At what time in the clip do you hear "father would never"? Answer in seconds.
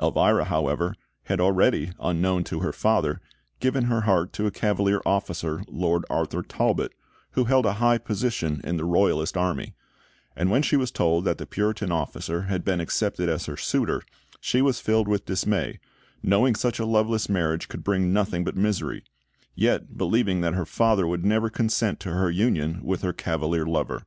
20.64-21.50